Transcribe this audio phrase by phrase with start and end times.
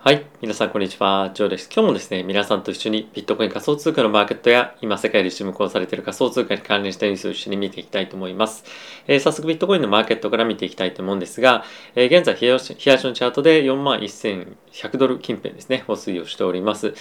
[0.00, 0.26] はい。
[0.40, 1.32] 皆さん、こんにちは。
[1.34, 1.68] ジョーです。
[1.74, 8.62] 今日もですね、皆さんと一緒にビットコイン仮想通貨のマーケットや、今世界で注目をされている仮想通貨に関連したニュースを一緒に見ていきたいと思います。
[9.08, 11.64] えー、早速、ビットコインのマーケットから見ていきたいと思うんですが、
[11.96, 12.76] えー、現在、冷やしの
[13.12, 16.94] チャートで41,100ドル近辺ですね、を推移をしております。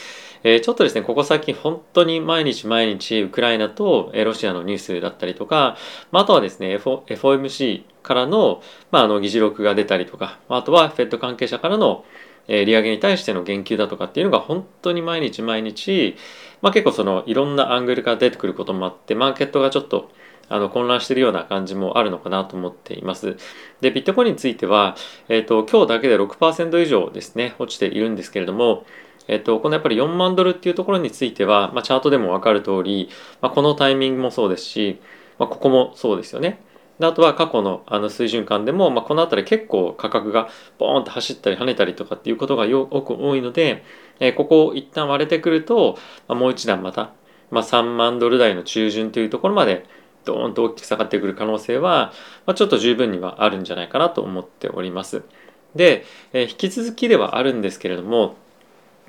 [0.43, 5.77] えー、ちょっとですね、ここ最近本当に毎日毎日、ウクライナとロシアのニュースだったりとか、
[6.11, 12.03] まあ、あとはですね、FOMC からの、まあ、あの議事録が出たりとか、あとは FED 関係者からの
[12.47, 16.15] え利上げに対しての言及だとかっていうのが本当に毎日毎日、
[16.61, 20.11] まあ、結構そのいろんなアングルから出てくることもあってマーケットがちょっと
[20.49, 23.37] あの混乱してるような感じもあるのかなと思っています。
[23.81, 24.95] で、ビットコインについては、
[25.27, 28.85] えっ、ー、と、今日だけで6%以上ですね、落ちているんですけれども、
[29.27, 33.09] えっ、と、このやっぱり4万ドルっていうところについては、まあ、チャートでもわかる通り、
[33.41, 35.01] まあ、このタイミングもそうですし、
[35.37, 36.61] まあ、ここもそうですよね。
[36.99, 43.83] であとは過去のあの水準間でも、まあ、この辺り結構価格がボーンと走ったり跳ねたりとかっていうことがよく多いので、
[44.19, 45.97] えー、ここを一旦割れてくると、
[46.27, 47.11] まあ、もう一段また、
[47.51, 49.85] まあ、3万ドル台の中旬というところまで
[50.25, 52.11] ドーンと大きく下がってくる可能性は、
[52.45, 55.23] まあ、ちょっと十分にはあるんじゃないかなと思っております。
[55.75, 58.35] で、えー、引き続きではあるんですけれども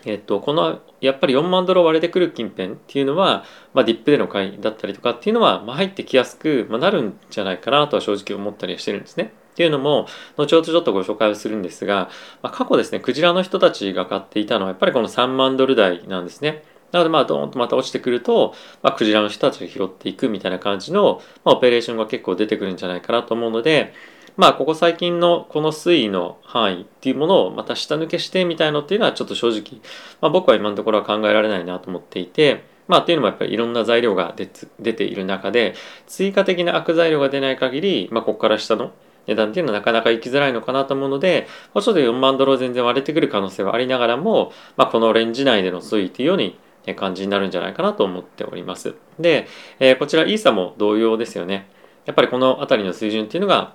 [0.05, 9.33] えっと、このやっぱり4万ドル割れてくる近辺っていうのは、まあ、ディップでの買いだったりとかっていうのは、まあ、入ってきやすく、まあ、なるんじゃないかなとは正直思ったりしてるんですね。
[9.53, 12.11] っていうのも後ほどちょっとご紹介をするんですが、
[12.43, 16.63] まあ、過去ですねクジラの人たちが買っていたのはやっぱりこの3万ドル台なんですね。
[16.93, 23.93] なのでまあドーンとまた落ちてくると、まあ、クジラの人たちが拾っていくみたいな感じの、まあ、オペレーションが結構出てくるんじゃないかなと思うので、
[24.37, 29.83] まあ、ここ最近のこの推移の範囲っていうものをまた下抜けしてみたいのっていうのはちょっと正直、
[30.21, 35.75] まあ、僕は今のところは考えられないなと思っていて、まあ、っていうのもやっぱりいろんな材料が出ている中で
[36.07, 38.93] 追加的な悪材料が出ない限り、まあ、ここから下の
[39.27, 46.59] 値段っていうのはなかなか行きづらいのかなと思うので、まあ、ちょっと4万ドル全然割れてくる可能性はありながらも、まあ、このレンジ内での推移っていうように
[46.95, 48.95] 感じになるんじゃないかなと思っております。
[49.19, 49.47] で、
[49.81, 51.69] え、こちらイーサも同様ですよね。
[52.07, 53.75] やっぱりこの辺りの水準っていうのが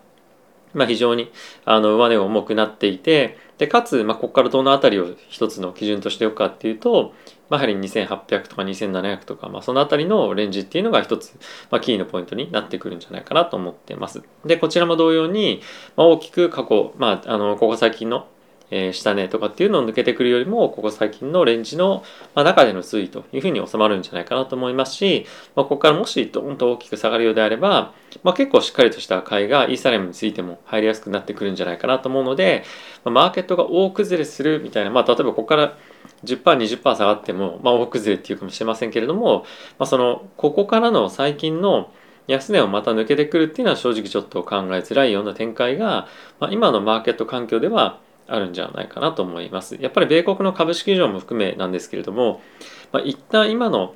[0.74, 1.31] まあ、非常に
[1.66, 7.13] あの上値が重くなっていてでかつ、まあ、ここからどの辺りを一つの基準としておくかっていうと、
[7.50, 11.38] まあ、やはり2800とか2700とか、まあ、その辺りのレンジっていうのが一つ、
[11.69, 14.23] まあ、キーのポイントになってくるんじゃないかなと思ってます。
[14.46, 15.62] でこちらも同様に、
[15.96, 18.28] まあ、大きく過去、まあ、あのここ最近の
[18.75, 22.03] えー、下値とかっていうのを抜けてくるよりもここ最近のレンジの、
[22.34, 32.63] ま、中での推移というふうに収まるんじゃないかなと思いますし、まあ、ここからもしドーンと大きく下がるようであれば、まあ、結構しっかりとした買いがイーサレムについても入りやすくなってくるんじゃないかなと思うので、
[33.03, 35.78] ま、マーケットが大崩れするみたいな、まあ、例えばここから
[36.23, 39.45] 10%20% 下がっても、まあ、大崩れっていうかもしれませんけれども、
[39.78, 41.91] まあ、そのここからの最近の
[42.25, 46.07] 安値をまた抜けてくるっていうのは正直ちょっと考えづらいような展開が、
[46.40, 49.78] まあ、今のマーケット環境ではあるんじゃないかなと思います。
[49.79, 52.41] やっぱり米国の株式市場も含めなんですけれども、
[52.91, 53.95] まあ、一旦今の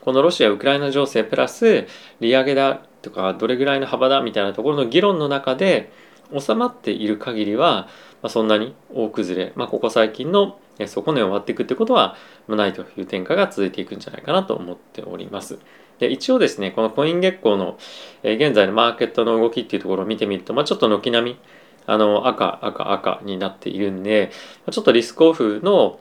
[0.00, 1.86] このロシア・ウクライナ情勢プラス
[2.20, 5.92] 利上げだとかどれぐらいの幅だみたいなところの議論の中で
[6.36, 7.88] 収まっている限りは、
[8.22, 12.16] まあ、そんなに大崩れ、まあ、ここ最近の底値を割っていくってことは
[12.48, 15.58] ないという展開が続いていくんじゃないかなと思っております。
[15.98, 17.78] で一応ですねこのコイン月光の
[18.22, 21.38] 現在のマーケットの動きっていうところを見てみると、まあ、ちょっと軒並み
[21.86, 24.30] あの赤赤赤になっているんで
[24.70, 26.00] ちょっとリスクオフの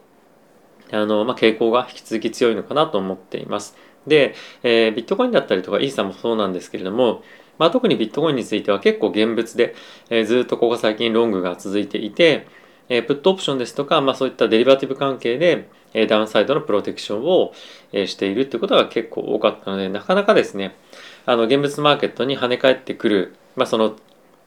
[0.91, 3.75] あの、まあ、傾向が引き続き強いのかなと思っています。
[4.07, 7.23] で、えー、ビットコインだったりとかイーサもそうなんですけれども、
[7.57, 9.75] まあ、特にビットコインについては結構現物で、
[10.09, 12.47] えー、ずっとここ最近ロングが続いていて、
[12.89, 17.53] えー、プットオプションですとか、まあ、そういったデリバティブ関係で、えー、ダウンサイドのプロテクションを、
[17.91, 20.75] えー、しているということが結構多かったのでなかなかですね
[21.25, 23.95] あの現物マーケットに跳ね返ってくる、まあ、その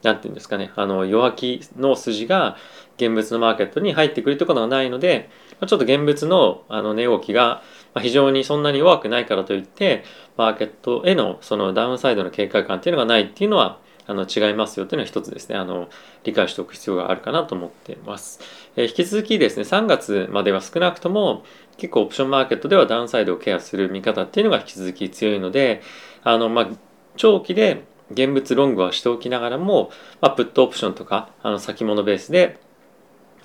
[0.03, 2.55] なんていうんですかね、あの、弱気の筋が
[2.97, 5.29] 現物のマーケットに入ってくるということがないので、
[5.67, 7.63] ちょっと現物のあの値動きが
[7.99, 10.03] 非常にそんなに弱くないからといって、
[10.37, 15.87] マーケットへのそのダウンサイドの警戒感っていうのがないっていうのは、あの違いますよというのは一つですね、あの、
[16.23, 18.39] 理解しておく必要があるかなと思っています。
[18.75, 21.43] えー、引き続きですね、3月までは少なくとも
[21.77, 25.83] 結構オプションマーケットではダウンサイドをケアする見方っていうのが引き続き強いので、
[26.23, 26.69] あの、まあ、
[27.17, 29.91] 長期で現物ロングはしておきながらも、
[30.21, 32.59] まあ、プットオプションとかあの先物ベースで、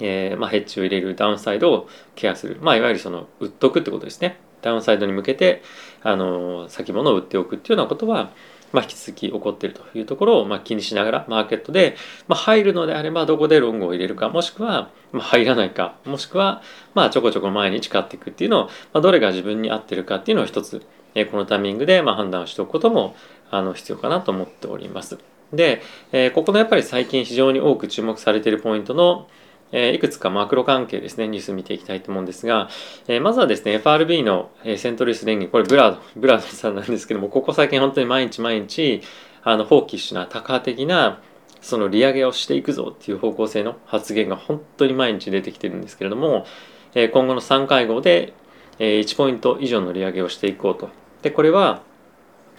[0.00, 4.38] えーまあ、ヘッジを入れるダウンサイドをケアする、まあ、いわゆるその売っとくってことですね。
[4.62, 5.62] ダウンサイドに向けて
[6.02, 8.32] あの先物を売っておくっていうようなことは、
[8.72, 11.96] まあ、引き続き起こっているというところを、まあ、気にしながらマーケットで、
[12.28, 16.62] まあ、入るのであればどこでロングを入れるかもしくは、まあ、入らないかもしくは、
[16.94, 20.82] まあ、ちょこちょこ前に誓っていくっていうのを、まあ、どれが自分に合ってるかっていうのを一つ
[21.14, 23.14] えこのタイミングでま判断をしておくことも
[23.50, 25.18] あの必要かなと思っております。
[25.52, 25.82] で、
[26.12, 29.28] えここのやっぱり最近非常に多く注目されているポイントの
[29.76, 32.68] えいくつかマクロ関係ですね、ニュース見ていきたいと思うんですが、
[33.08, 39.02] えまずはですね、FRB のえセントルイス連銀、これブラード、ブラードさんなんですけども、ここ最近本当に毎日毎日、
[39.42, 41.20] あの、 hawkish な、タカ派的な、
[41.60, 46.46] その利上げをしていくぞっていう方向性の発言が本当に毎日出てきてるんですけれども、
[46.94, 48.32] え今後の3会合で、
[48.78, 51.03] え1ポイント以上の利上げをしていこうと。
[51.24, 51.82] で、これは、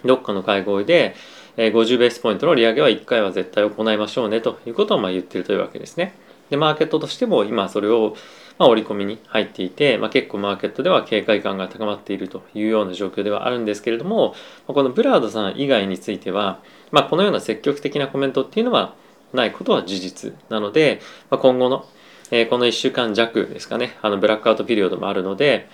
[0.04, 1.16] どっかの会合で、
[1.56, 6.16] 50ベースポイントの利上げは1回は絶対行いましょうねということをま言ってるというわけですね。
[6.50, 8.16] で、マーケットとしても今それを
[8.58, 14.36] ま織り込みに入っていて、まあ、結構マーケットでは警戒感が高まっているというような状況ではあるんですけれども、
[14.68, 16.60] このブラードさん以外については、
[16.92, 18.96] まあ、このような積極的なコメントっていうのは
[19.34, 21.86] ないことは事実なので、まあ、今後の、
[22.32, 25.70] えー、この1週間弱ですかね、あのブラックアウトピリオドもあるので、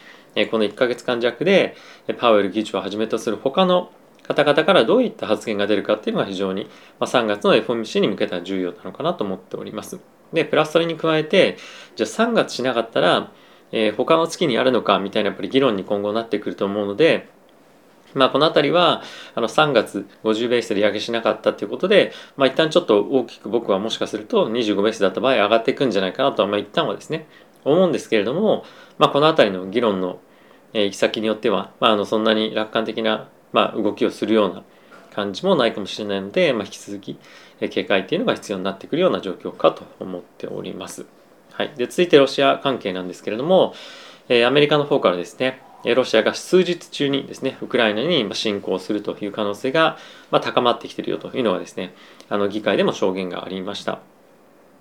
[0.50, 1.76] この1ヶ月間弱で
[2.18, 3.92] パウエル議長をはじめとする他の
[4.24, 6.70] 方々からどういった発言が出るかっていうのが非常に、
[7.00, 10.00] ま、3月の FOMC に向けては重要なのかなと思っております。
[10.32, 11.58] で、プラスそれに加えて、
[11.96, 13.32] じゃあ3月しなかったら、
[13.72, 17.30] えー、他の月にあるのかみたいなやっぱり議論に今後なってくると思うので、
[18.14, 19.04] まあ、この辺りは
[19.36, 27.28] あの3月50ベースで利上げしなかったということで、まあ、一旦ちょっと大きく僕はもしかすると25ベースだった場合上がっていくんじゃないかなと、まあ、一旦はですね
[27.64, 28.66] 思うんですけれども、
[28.98, 30.20] まあ、この辺りの議論の
[30.74, 34.64] 行き先によっては、まあ、あのそんなに楽観的な、まあ、動きをするような
[35.14, 37.18] 感じもないかもしれないので、まあ、引き続き
[37.60, 41.06] 警戒っていうのが必要になってくるような状況かと思っております。
[41.52, 43.76] はい、で続いてロシア関係なんですけれども、
[44.30, 49.98] えアメリカの方からですねロシアが数日中にですねウクライナに侵攻するという可能性が
[50.32, 51.94] 高まってきているよというのはですね
[52.30, 54.00] あの議会でも証言がありました。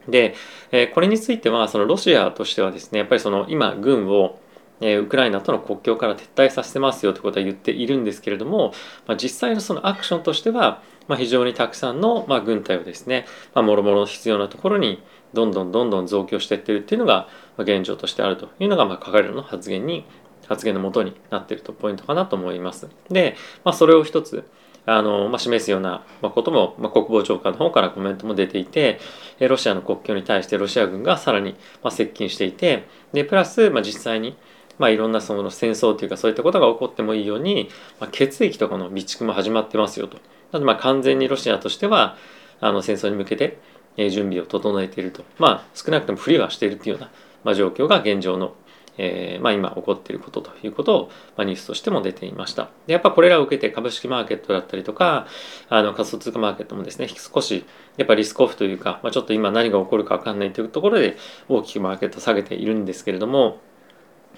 [0.09, 0.35] で、
[0.73, 4.39] えこれについてはそのロシアとしてはですねやっぱりその今軍を
[4.81, 8.73] えウクライナとの国境から撤退させてますよということは言っているんですけれども、
[9.07, 15.03] まあ、実際のそのアクションとしては、まあ、非常にたくさんのまあ軍隊をですね、まあ、もろもろ必要なところに
[15.35, 20.05] どんどんどんどん増強していってるっていうのが現状としてあるというのがまあ彼らの発言に
[20.49, 22.89] 発言のもとになっているとポイントかなと思います。
[23.09, 24.45] で、まあ、それを一つ
[24.87, 29.01] あの、まあ、示すようなことも、まあ、国防長官の方からコメントも出ていて
[29.41, 34.37] ロシアの国境に対してロシア軍がさらにま接近していてでプラス、まあ、実際に
[34.81, 37.69] まあ、いろんなその戦争というかそういったことが起こってもいいように、
[38.01, 40.17] まあ、血液とかの備蓄も始まってますよと。
[40.17, 40.23] な
[40.55, 42.17] のでまあ完全にロシアとしては
[42.61, 43.59] あの戦争に向けて
[43.99, 45.23] 準備を整えていると。
[45.39, 47.11] まあ少なくとも不利はしているというような、
[47.45, 48.55] まあ、状況が現状の
[49.03, 52.69] えーまあ、今起こっていることということを、まあ、ニュースとしても出ていました。
[52.87, 55.27] でやっぱこれらを受けて株式マーケットだったりとか
[55.71, 57.65] あの仮想通貨マーケットもですね少し
[57.97, 61.17] やっぱリスクオフというか、まあ、ちょっと今何が起こるか分かんないというところで
[61.49, 63.59] 大きくマーケット下げているんですけれども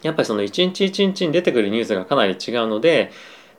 [0.03, 3.11] やっぱりその一日一日に出てくるニュースがかなり違うので、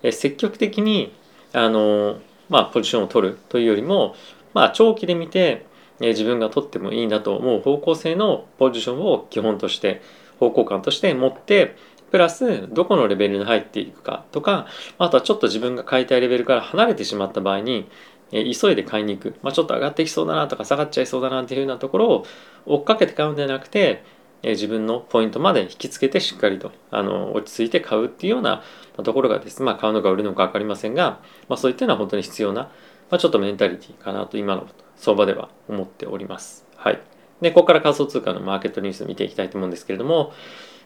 [0.03, 1.13] え積極的に
[1.53, 2.19] あの、
[2.50, 4.15] まあ、ポジションを取るというよりも、
[4.53, 5.65] まあ、長期で見て、
[6.03, 10.01] え自分が取ってもいいなと思う方向性のポジションを基本として
[10.39, 11.75] 方向感として持って
[12.11, 14.67] プラスどこのレベルに入っていくかとか
[14.97, 17.89] あとはちょっと自分が買いたいレベルから離れてしまった場合に
[18.31, 22.25] 急いで買いに行く、まあ、ちょっと上がってきそうだなとか下がっちゃいそうだなっていうようなところを
[22.65, 24.03] 追っかけて買うんではなくて
[24.44, 28.61] 自分のポイントまで引きつけてしっかりとあの落ち着いて買うっていうような
[29.01, 32.69] ところがです、まあ、買うのか売るのか分かりませんが、まあ、そういったのは本当に必要な、
[33.13, 36.65] まあ、ちょっとメンタリティかなと今の相場では思っております。
[36.75, 37.00] はい。
[37.42, 40.33] で、ここから仮想通貨のマーケットニュースを見ていきたいと思うんですけれども、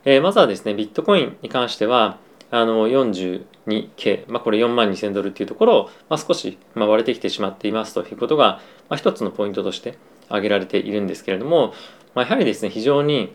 [0.03, 2.17] えー、まずはですね、ビットコインに関しては、
[2.51, 11.73] あの 42K、まあ、これ4万2000ドルっていうところを、まあ、少し、ま割れてきてしまっていますということが、まあ、一つのポイントとして挙げられているんですけれども、
[12.13, 13.33] まあ、やはりですね非常に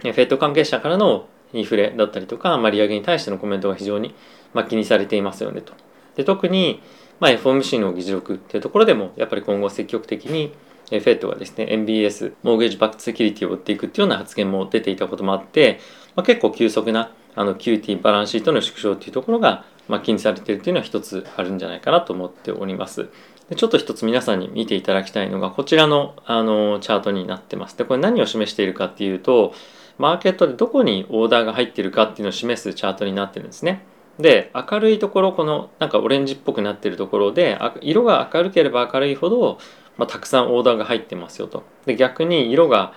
[0.00, 4.14] フェット関係者からのインフレだったりとか、まあ、利上げに対してのコメントが非常に、
[4.52, 5.72] まあ、気にされていますよねと。
[6.16, 6.82] で特に、
[7.20, 10.52] まあ、FOMC の議事録っていうところでもやっぱり今後積極的に
[10.88, 15.80] フェットがですね MBS モーゲージバックセキュリティを売っていくっていうような発言も出ていたこともあって、
[16.14, 23.08] まあ、結構急速なあの QT バランスシートの縮小っていうところが、まあ、気にされているというのは一つあるんじゃないかなと思っております。
[23.50, 27.76] でちょっと一つ皆さんに見ていただきたいのがこちらのあのチャートになってます。
[27.76, 29.54] でこれ何を示しているかっていうと
[29.98, 33.84] マーケットでどこにオーダーが入っているかっていうのを示すチャートになってるんですね。
[34.18, 39.58] で明るいところこのなんかオレンジっぽくなってるところで色が明るければ明るいほど、
[39.98, 41.64] まあ、たくさんオーダーが入ってますよと。
[41.84, 42.92] で逆に色が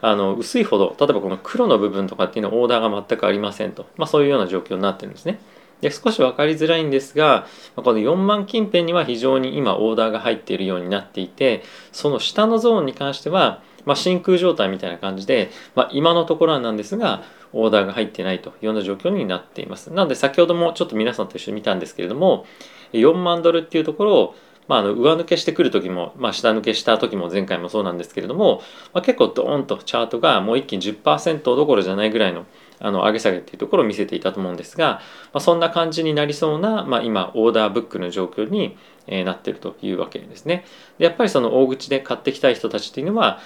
[0.00, 5.40] あの薄いほど例えばこの黒の部分とかっていうのはオーダーが全くありませんと、まあ、そういうような状況になってるんですね。
[5.80, 7.46] で少し分かりづらいんですが
[7.76, 17.22] この4万近辺には非常に今オーダーが入っているようになっていてその下のゾーンに関してはまあ、真空状態みたいな感じで、まあ、今のところなんですが
[17.54, 19.90] オーダーが入ってないというような状況になっています。
[19.90, 22.44] なので先ほどもちょっと皆さんと一緒に見たんですけれども
[22.92, 24.34] 4万ドルっていうところを
[24.68, 28.60] まあ、あの上抜けしてくる時も、まあ、下抜けした時も前回もそうなんですけれども、
[28.92, 32.44] まあ、結構ドーンとチャートがもう一気に10%どころじゃないぐらいの
[32.80, 35.00] あの上げ下げっていうところを見せていたと思うんですが、
[35.32, 38.76] まあ、そんな感じになりそうな、まあ、今オーダーブックの状況に、
[39.10, 40.66] えなってるというわけですね。
[40.98, 43.40] でやっぱりその大口で買ってきたい人たちっていうのは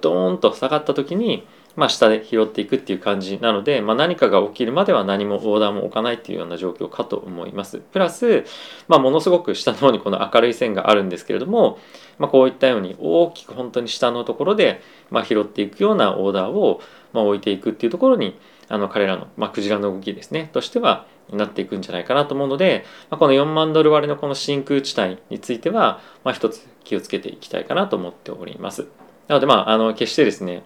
[0.00, 1.44] ドーンと下がった時に
[1.78, 7.78] まあ、下で拾っていくっていう感じなので、まあ、何かが起きるまでは何もオーダーも置かないっていうような状況かと思います。
[7.78, 8.44] プラス、
[8.88, 11.78] まあ、ものすごく下の方にこの明るい線があるんですけれども、
[12.18, 16.80] まあ、こういったように大きく本当に下のところで、ま、拾っていくようなオーダーを、
[17.12, 18.36] ま、置いていくっていうところに
[18.68, 28.86] あの彼らの、まあ、クジラの動きですねとしてはなっていくんじゃないかなと思うので、まあ、この4万ドル割のこの真空地帯については、まあ、一つ気をつけていきたいかなと思っております。
[29.28, 30.62] なのでまああの決してですね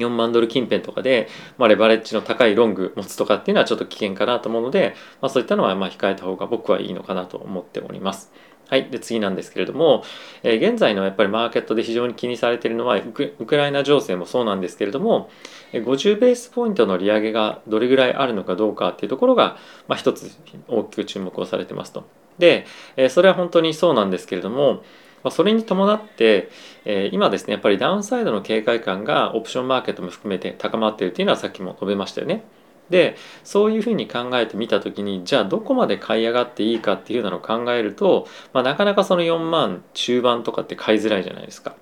[0.00, 1.28] 4万ドル近辺とかで、
[1.58, 8.32] まあ、レバレッジの高いロング持つとかっていうのはちょっと危険かなと思うので、まあ、そういったのはま控えた方が僕はいいのかなと思っております。
[8.70, 10.04] はい、で次なんですけれども、
[10.44, 15.28] えー、現在のやっぱりマーケットで非常に気にされているのはウクライナ情勢もそうなんですけれども
[15.72, 19.56] 50ベースポイントの利上げがどれぐらいあるのかどうかっていうところが、
[19.88, 20.30] まあ、一つ
[20.68, 22.04] 大きく注目をされてますと。
[22.38, 22.64] で、
[22.96, 24.84] えー、それは本当にそうなんですけれども
[25.22, 26.50] まそれに伴って、
[26.84, 32.44] え今ですねやっぱりダウンサイドの警戒感がオプションマーケットも含めて高まっているというのはさっきも述べましたよね。
[32.90, 41.76] でそういうふうに考えてみた時にじゃあどこまで買い上がっていいかっていうのを考えると、まあ、なかなかその4万中盤とかって買いづらいじゃないですか。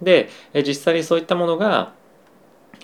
[0.00, 1.92] で実際にそういったものが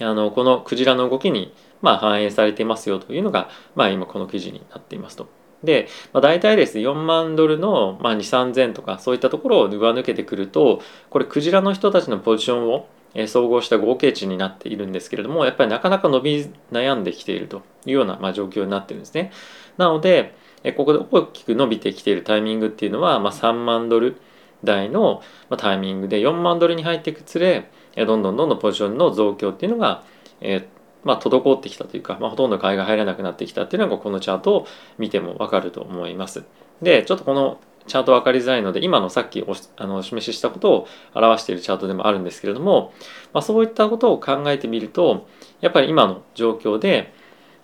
[0.01, 5.38] あのこのクジラの動きにまあ反映されていますよというのが、まあ、今この記事になっていますと。
[5.63, 12.89] で、まあ、大体ですね4万ドルの、まあ、2 3 0 0 0とかそういったところを上抜けてくるとこれクジラの人たちのポジションを
[13.27, 19.33] 総合した合計値になっているんですけれどもやっぱりなかなか伸び悩んできているというような、まあ、状況になってるんですね。
[19.77, 20.35] なので
[20.77, 24.21] ここで大きく伸びてきているタイミングっていうのは、まあ、3万ドル
[24.65, 25.23] 台の
[25.57, 30.05] タイミングで4万ドルに入っていくつれどんどんどんどんポジションの増強っていうのが、
[30.41, 30.69] え
[31.05, 34.67] まあ、滞ってきたというか、まあ、ほとんど買いが入らなくなってきたっていうのがこのチャートを
[34.99, 36.45] 見てもわかると思います。
[36.83, 42.93] でちょっとこのチャート分かりづらいので今のさっきおあのお示ししたことを表しているチャートでもあるんですけれども、
[43.33, 45.27] まあ、そういったことを考えてみると
[45.61, 47.13] やっぱり今の状況で、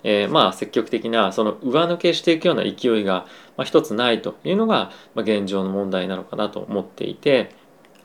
[0.03, 3.27] えー、まあ積極的なその上抜けしていくような勢いが、
[3.63, 7.49] 一つないというのが、現状の問題なのかなと思っていて。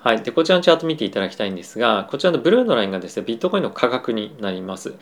[0.02, 0.22] はい。
[0.22, 4.94] で、こちらのチャート見ていただきたいんですが、こちらのブルーのラインがですね、ビットコインの価格になります。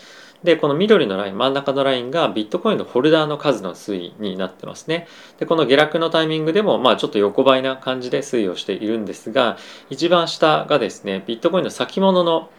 [0.43, 5.07] で、この緑のライン、真ん中のラインがビットコインのホルダーの数の推移になってますね。
[5.39, 9.57] で、この下落のタイミングでも、まあちょっと横ばいな感じで推移をしているんですが、
[9.89, 12.51] 一番下がですね、ビットコインの先物の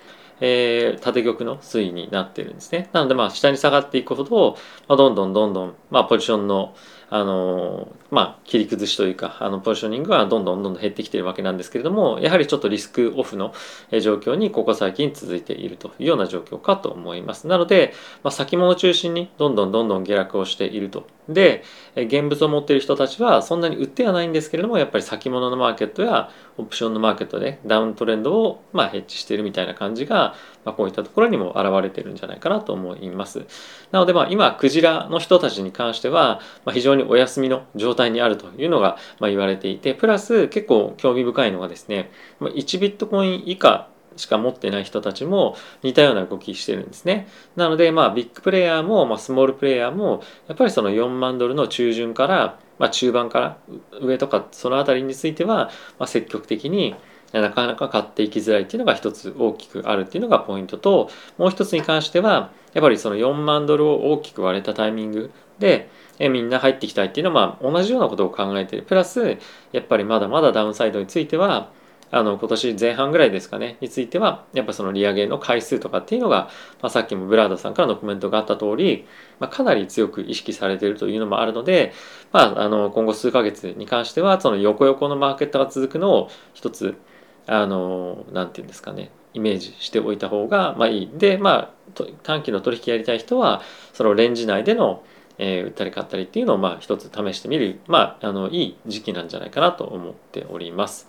[0.42, 2.90] えー、縦玉の推移になってるんですね。
[2.94, 6.76] なのでまあ下に下がっていくほど、まあ、どんどんどんどん、まあ、ポジションの
[7.12, 13.54] あのまあ、切り崩しというかあのポジショニングはどんどんどんどん減ってきているわけなんですけれどもやはりちょっとリスクオフの
[14.02, 17.48] 状況にここ最近続いているというような状況かと思います。
[17.48, 21.08] なので、まあ、先物中心にどんどんどんどん下落をしていると。
[21.30, 21.64] で
[21.96, 30.34] 現物を持っている人たちはそんなに売ってはないんですけれどもやっぱり先物のマーケットやオプションのマーケットでダウントレンドをまあヘッジしているみたいな感じが、
[30.66, 33.46] まあ、こういったところにも現れているんじゃないかなと思います。
[33.92, 43.90] なのでまあ今クジラの人たちに関しては、まあ、非常にお休みの状態にあるというのがまあ言われていてプラス結構興味深いのがですね1ビットコイン以下
[44.20, 47.28] しか持ってない人たちも似たような動きしてるんですね。
[47.56, 53.58] なので、まあ、ビッグプレイヤーも、まあ、スモールプレイヤーも、やっぱりその4万ドルの中旬から、まあ、中盤から
[54.02, 56.96] 上とか、そのあたりについては、まあ、積極的に
[57.32, 65.90] なかなか買っていきづらいっていうのが一つ大きくあるっていうのがポイントと、もう一つに関しては、やっぱりその4万ドルを大きく割れたタイミングで、
[66.20, 68.84] えみんな入ってきたいっていうのは、まあ、同じようなことを考えてる。
[68.84, 69.38] プラス、
[69.72, 71.72] やっぱりまだまだダウンサイドについては、
[72.12, 76.50] あの今年前半ぐらいですかねについてはやっぱその利上げの回数とかっていうのが、
[76.82, 79.06] まあ、さっきもブラードさんからのコメントがあった通り、
[79.40, 81.94] まあ、かなり強く意識されているというのもあるので、
[82.32, 86.98] まあ、あの今後数ヶ月に関してはその横横のマーケットが続くのを一つ
[87.46, 93.62] あのなんていうんですかねイメージしておいた方がまあいいでまあ短期の取引やりたい人は
[93.94, 95.04] そのレンジ内での
[95.40, 101.08] えー、売ったり買ったりっていうのをまあ一つ試してみる、まあ、あのいい時期なんじゃないかなと思っております。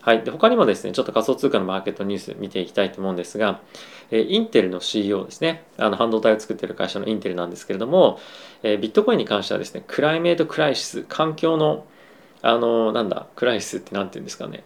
[0.00, 3.60] はい、で他にもですねちょっと仮想通貨のマーケットニュース見ていきたいと思うんですが、
[4.10, 5.64] えインテルの CEO ですね。
[5.76, 8.18] あの半導体を作っている会社のインテルなんですけれども、
[8.62, 11.84] えビットコインに関してはですねクライメートクライシス環境の
[12.40, 14.64] あのなんだクライシスって何て言うんですかね。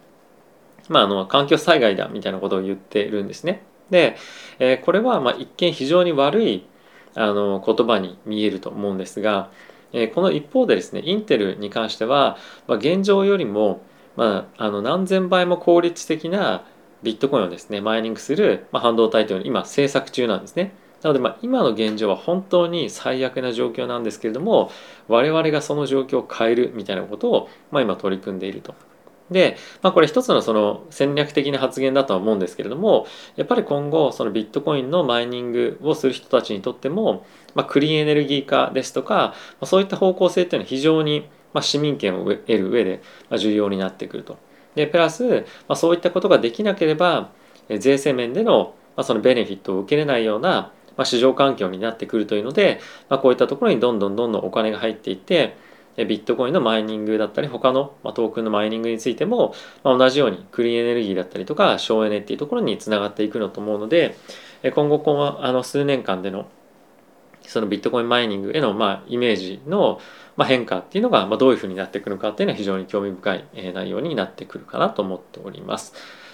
[0.88, 3.62] まああの環境災害だみたいなことを言ってるんですね。
[3.90, 4.16] で、
[4.60, 6.64] えこれはま一見非常に悪い
[7.14, 9.50] あの言葉に見えると思うんですが、
[9.92, 13.82] えこの一方でですねインテルに関しては、ま現状よりも
[14.16, 16.64] まあ、あの何千倍も効率的な
[17.02, 20.74] ビットコインをですねマイニングする、ま、半導体というのを今制作中なんですね。
[21.02, 24.70] なのでま今の現状は本当に最悪な状況なんですけれども
[25.08, 28.74] 我々がその状況を変えるみたいなことをま今取り組んでいると。
[29.30, 37.24] で、まあ、これ一つのその戦略的な発言だとは思うんですけれどもやっぱり今後そのビットコインのマイニングをする人たちにとっても、
[37.54, 43.02] まあ、クリーンエネルギー化ですとか、まあ、そういった方向性っていうのは非常に、まあ、市民権を得る上で
[43.38, 44.38] 重要になってくると。
[44.74, 45.24] でプラス、
[45.68, 47.30] まあ、そういったことができなければ
[47.68, 55.56] 税制面での,、まあそのベネフィットを受けれないような、まあ、市場環境になってくるというので、まあ、こういったところにどんどんどんどんお金が入っていって
[55.96, 64.16] ビットコインのマイニングだったり他のトークンのマイニングについても同じようにクリーンエネルギーだったりとか省エネっていうところにつながっていくのと思うので
[64.74, 66.46] 今後このあの数年間での
[67.42, 70.00] そのビットコインマイニングへのまあイメージの
[70.36, 73.44] ま変化っていうのがどういうふうになってくるかっていうのは非常に興味深い
[73.74, 75.92] 内容になってくるかなと思っております。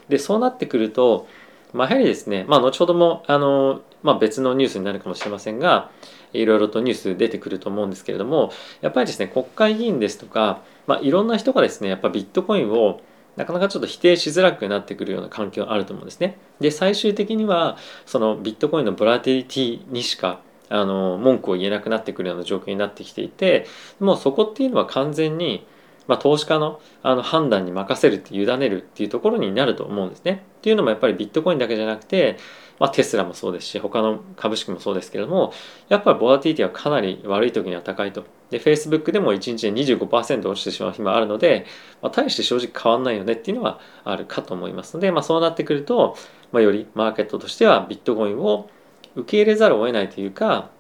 [0.09, 1.27] でそうなってくると、
[1.73, 5.91] まあ、やはりですね、まあ、後ほどもあの、まあ、別のニュースになるかもしれませんが
[6.33, 13.01] いろいろとニュース出てくると思うんですけれどもやっぱりですね国会議員ですとか、まあ、いろんな人がですねやっぱビットコインを
[13.37, 16.39] なかなかちょっと否定しづらくなってくるような環境があると思うんですね。
[16.59, 23.67] で最終的にはそのビットコインのボラティリティにしかあの文句を言えなくなってくるような状況になってきていて
[24.01, 25.65] もうそこっていうのは完全に、
[26.09, 30.43] まあ、投資家のあの判断に任せるって委ねるっていうところになると思うんですね。
[30.59, 32.39] っていうのもやっぱりビットコインだけじゃなくて
[32.79, 35.53] まあ、テスラもそうですし他の株式もそうですけれども
[35.89, 41.67] やっぱりボラティティはかなり悪い時には高いとで Facebook でも1日で25%落ちてしまう日もあるので、
[42.01, 46.17] まあ、大して正直変わんないよねっていうのはあるかと思いますので、まあ、そうなってくると、
[46.53, 48.71] まあ、よりマーケットとしてはビットコインを
[49.17, 50.71] 受け入れざるを得ないというか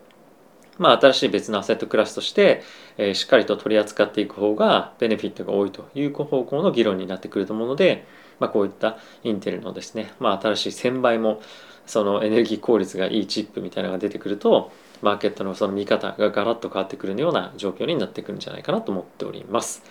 [0.78, 2.62] まあ、新しい別のアセットクラスとして、
[2.96, 8.06] えー、しっかりと取り扱っていく方がベネフィットが多いという方向の議論になってくると思うので、
[8.40, 11.40] まあ、こういったインテルのですね、まあ、新しい1000倍も
[11.86, 14.70] そのエネルギー効率がいいチップみたいなのが出てくると
[15.02, 19.82] マーケットのその見方がガラッと変わってくるような状況になってくるんじゃないかなと思っております。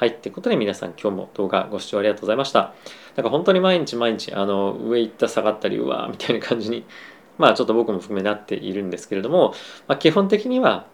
[0.00, 0.08] はい。
[0.08, 2.74] ってことで皆さん今日も動画ご視聴ありがとうございました。
[3.16, 6.84] なんか本当に毎日毎日あの上行った下がったりうわーみたいな感じに
[7.40, 9.54] まあちょっと僕も含めなっているんですけれども、
[9.88, 10.86] まあ、基本的には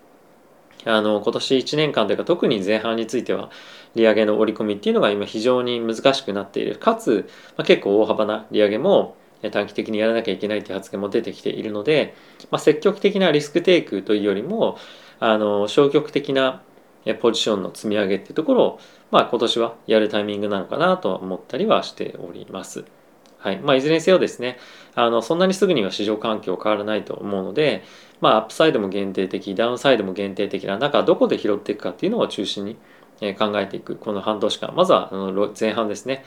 [0.85, 3.50] あの今年1年間というか特に前半については
[3.96, 9.16] 利上げの織り込みっていうのが今非常に難しくなっているかつ、まあ、結構大幅な利上げも
[9.50, 12.14] 短期的にやらなきゃいけないという発言も出てきているので、
[12.52, 14.78] まあ、積極的なリスクテイクというよりも
[15.18, 16.62] あの消極的な
[17.20, 18.80] ポジションの積み上げっていうところを、
[19.11, 22.85] まあ、今年はやるタイミングなのかなと思ったりはしております。
[23.38, 23.59] はい。
[23.59, 24.59] まあ、いずれにせよですね
[24.94, 27.85] あのそんなにすぐには市場環境変わらないと思うので、
[28.20, 32.77] まあ、アップサイドも限定的ダウンサイドも限定的な中どこで拾っていくかっていうのを中心に
[33.38, 34.75] 考えていくこの半年間。
[34.75, 36.25] まずはあの前半ですね。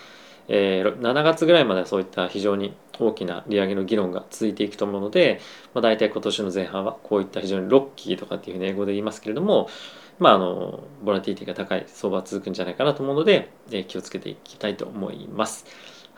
[0.52, 5.40] えー、7月ぐらいまではそういった非常に大きな利上げの議論が続いていくと思うので、
[5.76, 9.70] まあ、大体今年の前半はこういった非常にロッキーとかっていうふうに英語で言いますけれども、
[10.18, 13.52] まあ、あのボラティティが高い相場は続くんじゃないかなと思うので、
[13.88, 15.66] 気をつけていきたいと思います。